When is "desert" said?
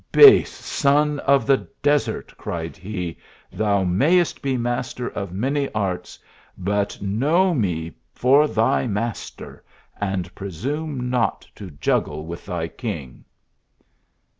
1.83-2.33